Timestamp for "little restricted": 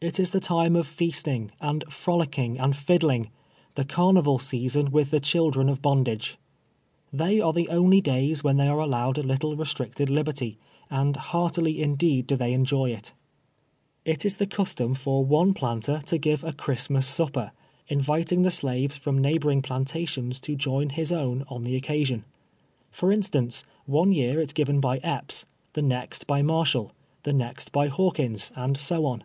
9.22-10.10